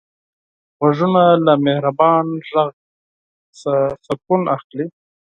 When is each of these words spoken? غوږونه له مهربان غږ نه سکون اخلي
غوږونه 0.79 1.23
له 1.45 1.53
مهربان 1.65 2.25
غږ 2.51 2.73
نه 3.63 3.73
سکون 4.05 4.41
اخلي 4.55 4.85